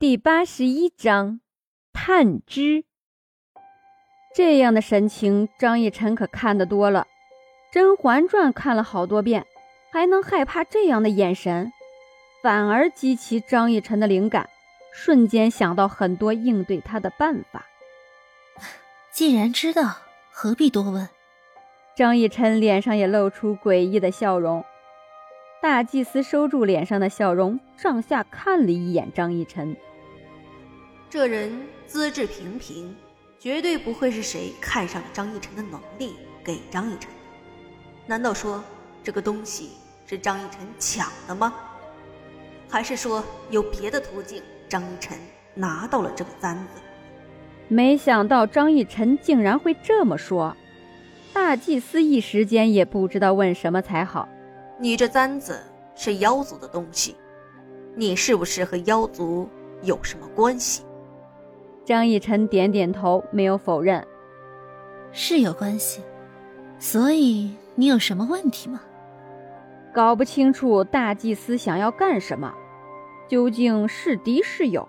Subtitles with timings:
[0.00, 1.40] 第八十一章，
[1.92, 2.84] 探知。
[4.32, 7.08] 这样的神情，张逸晨可看得多了，
[7.74, 9.44] 《甄嬛传》看了好多遍，
[9.92, 11.72] 还能害怕这样的眼神，
[12.44, 14.48] 反而激起张逸晨的灵感，
[14.94, 17.66] 瞬间想到很多应对他的办法。
[19.10, 19.96] 既然知道，
[20.30, 21.08] 何必多问？
[21.96, 24.64] 张逸晨脸上也露出诡异的笑容。
[25.60, 29.76] 大祭司收住脸上的笑容，上下看了一眼张逸晨。
[31.10, 31.50] 这人
[31.86, 32.94] 资质平平，
[33.38, 37.10] 绝对不会是谁看上了张逸晨的能力给张逸晨。
[38.06, 38.62] 难道说
[39.02, 39.70] 这个东西
[40.06, 41.54] 是张逸晨抢的吗？
[42.68, 45.16] 还是说有别的途径，张逸晨
[45.54, 46.82] 拿到了这个簪子？
[47.68, 50.54] 没想到张逸晨竟然会这么说，
[51.32, 54.28] 大祭司一时间也不知道问什么才好。
[54.78, 55.58] 你这簪子
[55.96, 57.16] 是妖族的东西，
[57.94, 59.48] 你是不是和妖族
[59.82, 60.82] 有什么关系？
[61.88, 64.06] 张逸晨点点头，没有否认，
[65.10, 66.02] 是有关系。
[66.78, 68.82] 所以你有什么问题吗？
[69.94, 72.52] 搞不清楚大祭司想要干什么，
[73.26, 74.86] 究竟是敌是友？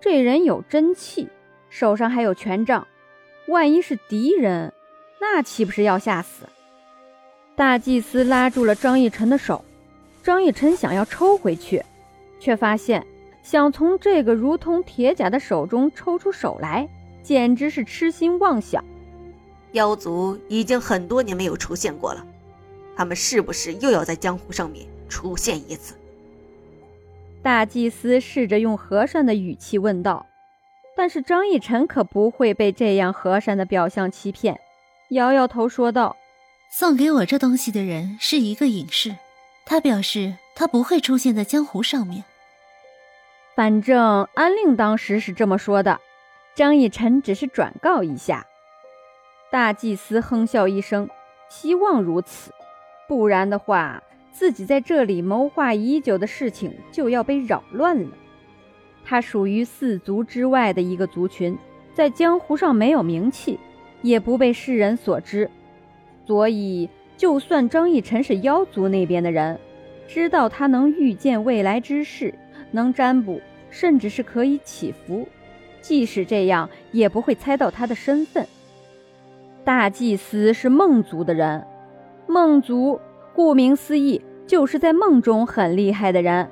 [0.00, 1.28] 这人有真气，
[1.68, 2.86] 手上还有权杖，
[3.48, 4.72] 万一是敌人，
[5.20, 6.48] 那岂不是要吓死？
[7.56, 9.64] 大祭司拉住了张逸晨的手，
[10.22, 11.82] 张逸晨想要抽回去，
[12.38, 13.04] 却发现。
[13.44, 16.88] 想从这个如同铁甲的手中抽出手来，
[17.22, 18.82] 简直是痴心妄想。
[19.72, 22.26] 妖族已经很多年没有出现过了，
[22.96, 25.94] 他们是不是又要在江湖上面出现一次？
[27.42, 30.24] 大祭司试着用和善的语气问道，
[30.96, 34.58] 但是张逸晨可不会被这样和善的表象欺骗，
[35.10, 36.16] 摇摇头说道
[36.72, 39.14] ：“送给我这东西的人是一个隐士，
[39.66, 42.24] 他表示他不会出现在江湖上面。”
[43.54, 46.00] 反正安令当时是这么说的，
[46.56, 48.44] 张逸晨只是转告一下。
[49.48, 51.08] 大祭司哼笑一声，
[51.48, 52.50] 希望如此，
[53.06, 54.02] 不然的话，
[54.32, 58.10] 自己在这里谋划已久的事情就要被扰乱了。
[59.04, 61.56] 他属于四族之外的一个族群，
[61.94, 63.60] 在江湖上没有名气，
[64.02, 65.48] 也不被世人所知，
[66.26, 69.60] 所以就算张逸晨是妖族那边的人，
[70.08, 72.34] 知道他能预见未来之事。
[72.70, 73.40] 能占卜，
[73.74, 75.26] 甚至是可以祈福，
[75.80, 78.46] 即使这样，也不会猜到他的身份。
[79.64, 81.66] 大祭司是梦族的人，
[82.28, 83.00] 梦族
[83.34, 86.48] 顾名思义，就是在梦中很厉害的人。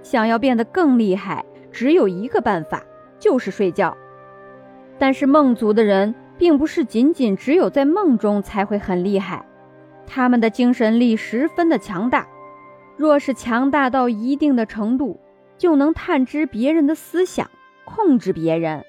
[0.00, 2.80] 想要变得更厉害，只有一个办法，
[3.18, 3.96] 就是睡觉。
[4.96, 9.44] 但是梦族的人，并不是仅仅只有在梦中才会很厉害，
[10.06, 12.28] 他们的精神力十分的强大。
[12.96, 15.18] 若是强大到一定的程度，
[15.60, 17.50] 就能探知别人的思想，
[17.84, 18.82] 控制别人。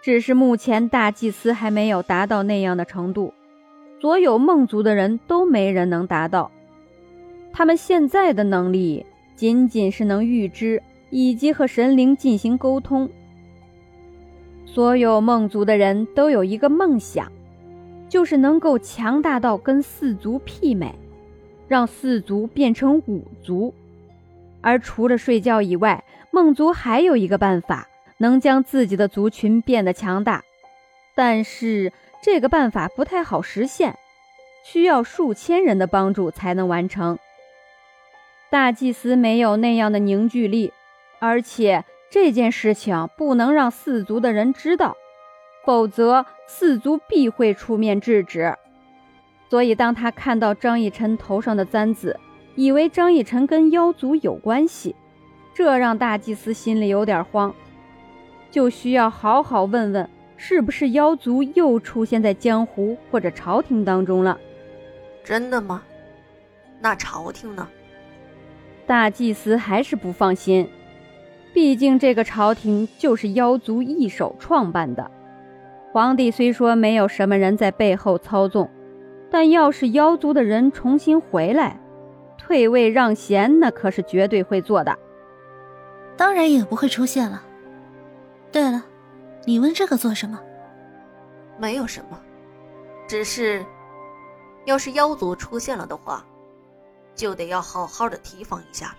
[0.00, 3.34] 只是目前大祭司还没有达到那样的程度，
[4.00, 6.50] 所有梦族的人都没人能达到。
[7.52, 9.04] 他们现在的能力
[9.34, 13.10] 仅仅是能预知以及和神灵进行沟通。
[14.64, 17.30] 所有梦族的人都有一个梦想，
[18.08, 20.94] 就是能够强大到跟四族媲美，
[21.68, 23.74] 让四族变成五族。
[24.62, 26.02] 而除了睡觉以外，
[26.36, 27.88] 梦族还有一个办法，
[28.18, 30.44] 能将自己的族群变得强大。
[31.14, 33.96] 但是这个办法不太好实现，
[34.62, 37.18] 需要数千人的帮助才能完成。
[38.50, 40.74] 大祭司没有那样的凝聚力，
[41.20, 44.94] 而且这件事情不能让四族的人知道，
[45.64, 48.54] 否则四族必会出面制止。
[49.48, 52.20] 所以，当他看到张逸晨头上的簪子，
[52.56, 54.94] 以为张逸晨跟妖族有关系，
[55.56, 57.54] 这让大祭司心里有点慌，
[58.50, 60.06] 就需要好好问问，
[60.36, 64.38] 是不是妖族又出现在江湖或者朝廷当中了？
[65.24, 65.82] 真的吗？
[66.78, 67.66] 那朝廷呢？
[68.86, 70.68] 大祭司还是不放心，
[71.54, 75.10] 毕竟这个朝廷就是妖族一手创办的。
[75.90, 78.68] 皇帝虽说没有什么人在背后操纵，
[79.30, 81.80] 但要是妖族的人重新回来，
[82.36, 84.98] 退位让贤，那可是绝对会做的。
[86.16, 87.42] 当然也不会出现了。
[88.50, 88.84] 对了，
[89.44, 90.40] 你问这个做什么？
[91.58, 92.20] 没有什么，
[93.06, 93.64] 只是，
[94.64, 96.24] 要是妖族出现了的话，
[97.14, 98.96] 就得要好好的提防一下了。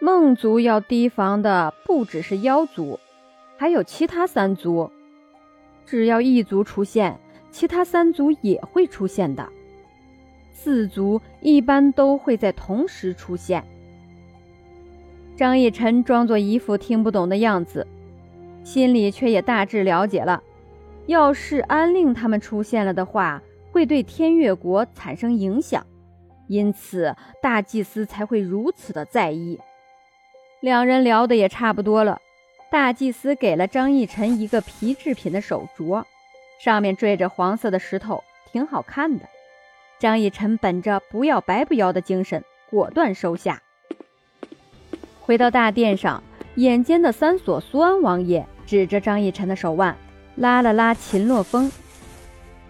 [0.00, 2.98] 梦族要提防的不只是妖族，
[3.56, 4.90] 还有其他三族。
[5.86, 7.18] 只要一族出现，
[7.50, 9.48] 其他三族也会出现的。
[10.52, 13.64] 四族一般都会在同时出现。
[15.36, 17.86] 张逸晨装作一副听不懂的样子，
[18.64, 20.42] 心里却也大致了解了。
[21.04, 25.84] 要是安令他们出现了的话，会对天越国产生影响，
[26.48, 29.60] 因此大祭司才会如此的在意。
[30.60, 32.18] 两人聊得也差不多了，
[32.70, 36.02] 大祭司给了张逸晨一个皮制品的手镯，
[36.58, 39.26] 上面缀着黄色的石头，挺好看的。
[39.98, 43.60] 张逸晨本着不要白不要的精神，果断收下。
[45.26, 46.22] 回到大殿上，
[46.54, 49.96] 眼尖的三所苏安王爷指着张逸晨的手腕，
[50.36, 51.68] 拉了拉秦洛风：“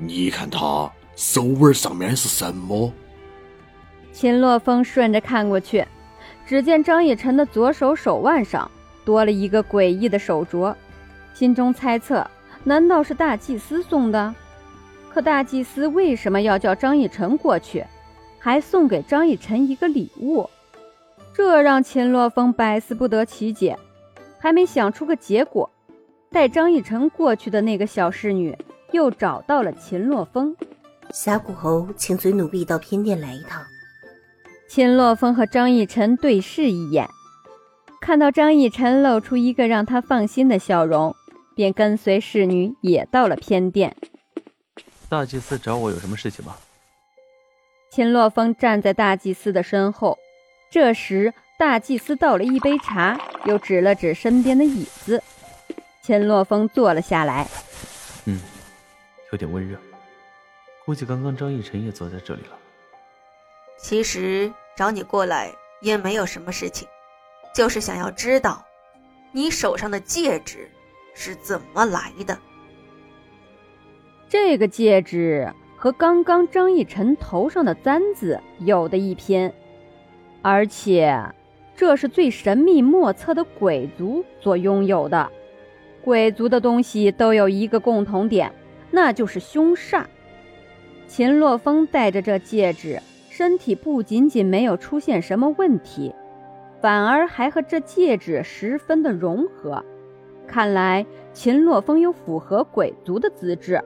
[0.00, 2.90] 你看他手腕上面是什么？”
[4.10, 5.86] 秦洛风顺着看过去，
[6.46, 8.70] 只见张逸晨的左手手腕上
[9.04, 10.74] 多了一个诡异的手镯，
[11.34, 12.26] 心中猜测：
[12.64, 14.34] 难道是大祭司送的？
[15.12, 17.84] 可大祭司为什么要叫张逸晨过去，
[18.38, 20.48] 还送给张逸晨一个礼物？
[21.36, 23.78] 这让秦洛风百思不得其解，
[24.38, 25.70] 还没想出个结果，
[26.30, 28.56] 带张逸晨过去的那个小侍女
[28.92, 30.56] 又找到了秦洛风。
[31.10, 33.62] 峡谷侯请随奴婢到偏殿来一趟。
[34.66, 37.06] 秦洛风和张逸晨对视一眼，
[38.00, 41.14] 看到张逸晨露出一个让他放心的笑容，
[41.54, 43.94] 便跟随侍女也到了偏殿。
[45.10, 46.56] 大祭司找我有什么事情吗？
[47.90, 50.16] 秦洛风站在大祭司的身后。
[50.76, 55.22] 这时，大祭司倒了一杯茶，又指了指身边的椅子。
[56.02, 57.48] 钱洛风坐了下来。
[58.26, 58.38] 嗯，
[59.32, 59.78] 有点温热。
[60.84, 62.58] 估计刚刚张逸晨也坐在这里了。
[63.78, 65.50] 其实找你过来
[65.80, 66.86] 也没有什么事情，
[67.54, 68.62] 就是想要知道，
[69.32, 70.70] 你手上的戒指
[71.14, 72.38] 是怎么来的。
[74.28, 79.50] 这个戒指和刚刚张逸晨头上的簪子有的一拼。
[80.48, 81.20] 而且，
[81.74, 85.28] 这是最神秘莫测的鬼族所拥有的。
[86.04, 88.52] 鬼族的东西都有一个共同点，
[88.92, 90.04] 那就是凶煞。
[91.08, 96.14] 秦洛风戴着这戒指，身体不仅仅没有出现什么问题，
[96.80, 99.84] 反而还和这戒指十分的融合。
[100.46, 103.82] 看来秦洛风有符合鬼族的资质。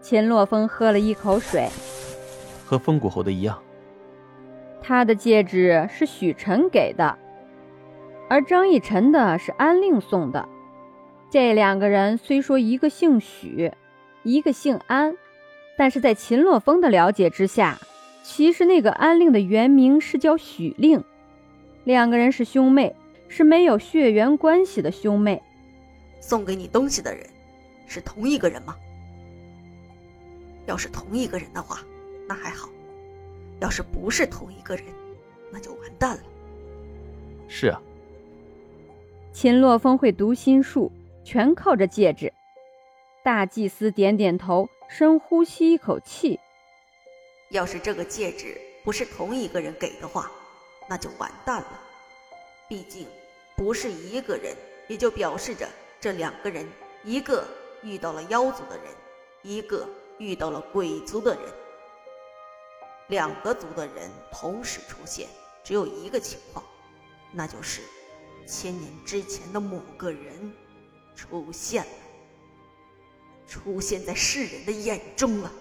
[0.00, 1.68] 秦洛风喝了一口水，
[2.64, 3.58] 和风骨侯的一样。
[4.82, 7.16] 他的戒指是许晨给的，
[8.28, 10.48] 而张逸晨的是安令送的。
[11.30, 13.72] 这两个人虽说一个姓许，
[14.22, 15.16] 一个姓安，
[15.78, 17.78] 但是在秦洛风的了解之下，
[18.22, 21.02] 其实那个安令的原名是叫许令。
[21.84, 22.94] 两个人是兄妹，
[23.28, 25.40] 是没有血缘关系的兄妹。
[26.20, 27.26] 送给你东西的人
[27.86, 28.76] 是同一个人吗？
[30.66, 31.78] 要是同一个人的话，
[32.28, 32.68] 那还好。
[33.62, 34.84] 要是不是同一个人，
[35.52, 36.22] 那就完蛋了。
[37.46, 37.80] 是啊，
[39.32, 40.90] 秦洛峰会读心术，
[41.22, 42.32] 全靠着戒指。
[43.22, 46.40] 大祭司点点头，深呼吸一口气。
[47.50, 50.28] 要是这个戒指不是同一个人给的话，
[50.88, 51.80] 那就完蛋了。
[52.68, 53.06] 毕竟
[53.56, 54.56] 不是一个人，
[54.88, 55.68] 也就表示着
[56.00, 56.66] 这两个人，
[57.04, 57.46] 一个
[57.84, 58.86] 遇到了妖族的人，
[59.42, 59.88] 一个
[60.18, 61.42] 遇到了鬼族的人。
[63.12, 65.28] 两个族的人同时出现，
[65.62, 66.64] 只有一个情况，
[67.30, 67.82] 那就是
[68.46, 70.50] 千年之前的某个人
[71.14, 71.90] 出现了，
[73.46, 75.52] 出现在世人的眼中了。